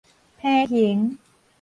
[0.41, 1.19] 伻還